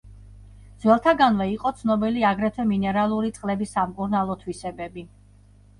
ძველთაგანვე 0.85 1.47
იყო 1.51 1.73
ცნობილი 1.81 2.25
აგრეთვე 2.31 2.67
მინერალური 2.73 3.33
წყლების 3.37 3.79
სამკურნალო 3.79 4.41
თვისებები. 4.45 5.11